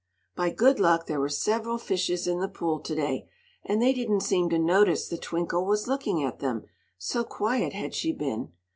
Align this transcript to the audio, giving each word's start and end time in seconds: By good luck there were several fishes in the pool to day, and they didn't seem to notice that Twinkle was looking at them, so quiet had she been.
By 0.35 0.49
good 0.49 0.79
luck 0.79 1.05
there 1.05 1.19
were 1.19 1.29
several 1.29 1.77
fishes 1.77 2.25
in 2.25 2.39
the 2.39 2.47
pool 2.47 2.79
to 2.79 2.95
day, 2.95 3.29
and 3.63 3.79
they 3.79 3.93
didn't 3.93 4.21
seem 4.21 4.49
to 4.49 4.57
notice 4.57 5.07
that 5.07 5.21
Twinkle 5.21 5.63
was 5.67 5.87
looking 5.87 6.23
at 6.23 6.39
them, 6.39 6.65
so 6.97 7.23
quiet 7.23 7.73
had 7.73 7.93
she 7.93 8.11
been. 8.11 8.51